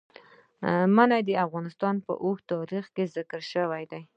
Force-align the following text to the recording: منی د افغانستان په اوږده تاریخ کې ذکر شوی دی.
منی 0.95 1.21
د 1.27 1.31
افغانستان 1.45 1.95
په 2.05 2.13
اوږده 2.23 2.47
تاریخ 2.53 2.85
کې 2.95 3.03
ذکر 3.15 3.41
شوی 3.53 3.83
دی. 3.91 4.01